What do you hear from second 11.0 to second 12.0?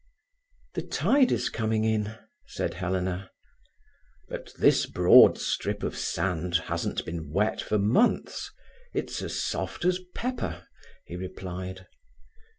he replied.